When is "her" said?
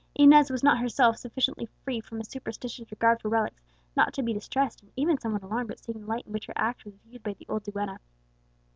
6.47-6.53